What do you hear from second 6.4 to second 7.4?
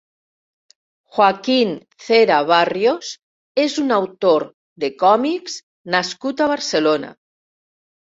a Barcelona.